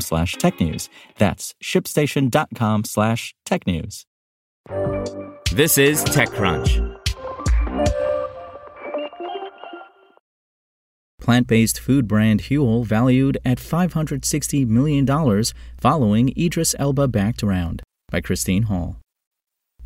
[0.00, 0.88] slash technews.
[1.18, 4.04] That's shipstation.com slash technews.
[5.52, 7.00] This is TechCrunch.
[11.20, 15.06] Plant based food brand Huel valued at $560 million
[15.80, 19.00] following Idris Elba backed round by Christine Hall.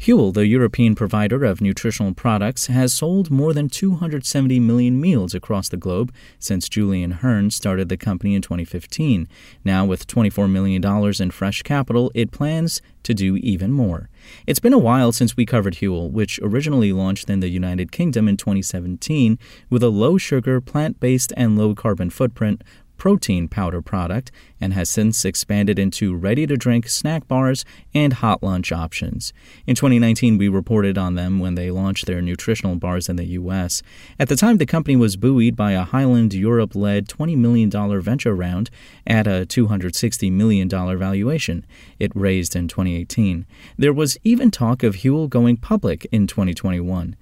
[0.00, 5.68] Huel, the European provider of nutritional products, has sold more than 270 million meals across
[5.68, 9.26] the globe since Julian Hearn started the company in 2015.
[9.64, 10.84] Now, with $24 million
[11.20, 14.08] in fresh capital, it plans to do even more.
[14.46, 18.28] It's been a while since we covered Huel, which originally launched in the United Kingdom
[18.28, 19.36] in 2017
[19.68, 22.62] with a low sugar, plant based, and low carbon footprint
[22.98, 28.42] protein powder product and has since expanded into ready to drink snack bars and hot
[28.42, 29.32] lunch options.
[29.66, 33.82] In 2019, we reported on them when they launched their nutritional bars in the U.S.
[34.18, 38.34] At the time, the company was buoyed by a Highland Europe led $20 million venture
[38.34, 38.68] round
[39.06, 41.64] at a $260 million valuation
[41.98, 43.46] it raised in 2018.
[43.76, 47.16] There was even talk of Huel going public in 2021.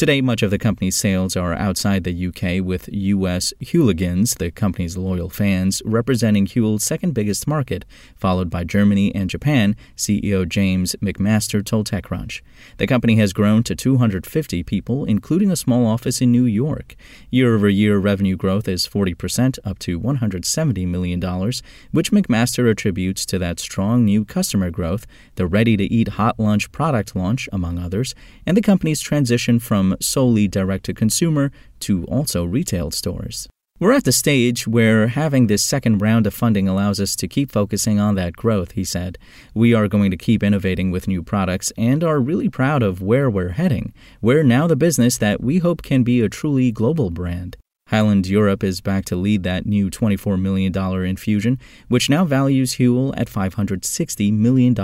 [0.00, 4.96] Today, much of the company's sales are outside the UK, with US Hueligans, the company's
[4.96, 7.84] loyal fans, representing Huel's second biggest market,
[8.16, 12.40] followed by Germany and Japan, CEO James McMaster told TechCrunch.
[12.78, 16.96] The company has grown to 250 people, including a small office in New York.
[17.28, 21.20] Year over year revenue growth is 40%, up to $170 million,
[21.90, 26.72] which McMaster attributes to that strong new customer growth, the ready to eat hot lunch
[26.72, 28.14] product launch, among others,
[28.46, 33.48] and the company's transition from solely direct to consumer to also retail stores.
[33.80, 37.50] We're at the stage where having this second round of funding allows us to keep
[37.50, 39.16] focusing on that growth, he said.
[39.54, 43.30] We are going to keep innovating with new products and are really proud of where
[43.30, 43.94] we're heading.
[44.20, 47.56] We're now the business that we hope can be a truly global brand.
[47.90, 50.72] Highland Europe is back to lead that new $24 million
[51.04, 51.58] infusion,
[51.88, 54.76] which now values Huel at $560 million.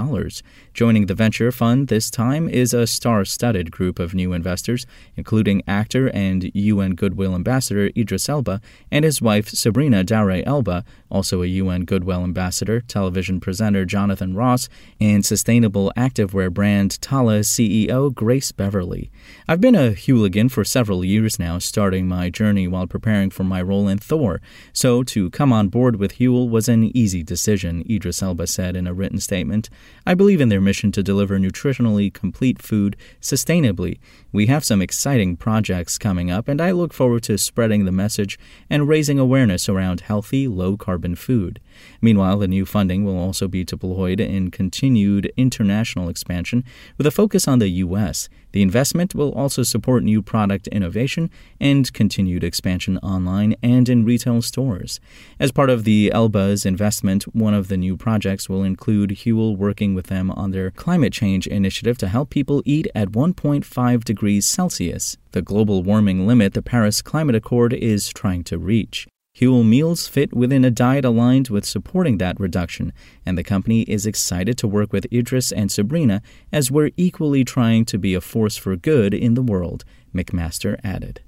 [0.74, 5.62] Joining the venture fund this time is a star studded group of new investors, including
[5.68, 11.46] actor and UN Goodwill Ambassador Idris Elba and his wife Sabrina Dhowre Elba, also a
[11.46, 14.68] UN Goodwill Ambassador, television presenter Jonathan Ross,
[15.00, 19.10] and sustainable activewear brand Tala CEO Grace Beverley.
[19.48, 23.62] I've been a Hueligan for several years now, starting my journey while preparing for my
[23.62, 24.40] role in Thor,
[24.72, 28.86] so to come on board with Huel was an easy decision, Idris Elba said in
[28.86, 29.70] a written statement.
[30.06, 33.98] I believe in their mission to deliver nutritionally complete food sustainably.
[34.32, 38.38] We have some exciting projects coming up, and I look forward to spreading the message
[38.68, 41.60] and raising awareness around healthy, low carbon food.
[42.00, 46.64] Meanwhile, the new funding will also be deployed in continued international expansion
[46.96, 48.30] with a focus on the U.S.
[48.52, 51.28] The investment will also support new product innovation
[51.60, 54.98] and continued expansion online and in retail stores.
[55.38, 59.94] As part of the Elba's investment, one of the new projects will include Huel working
[59.94, 65.18] with them on their climate change initiative to help people eat at 1.5 degrees Celsius,
[65.32, 69.06] the global warming limit the Paris Climate Accord is trying to reach.
[69.38, 72.94] Huel meals fit within a diet aligned with supporting that reduction,
[73.26, 77.84] and the company is excited to work with Idris and Sabrina as we're equally trying
[77.84, 81.20] to be a force for good in the world, McMaster added.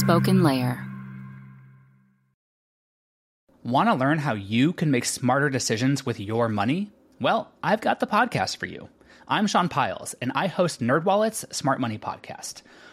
[0.00, 0.84] Spoken Layer.
[3.62, 6.90] Want to learn how you can make smarter decisions with your money?
[7.20, 8.88] Well, I've got the podcast for you.
[9.28, 12.62] I'm Sean Pyles, and I host NerdWallet's Smart Money Podcast